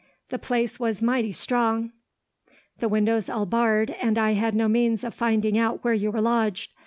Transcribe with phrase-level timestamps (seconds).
[0.29, 1.91] The place was mighty strong,
[2.79, 6.21] the windows all barred, and I had no means of finding out where you were
[6.21, 6.71] lodged.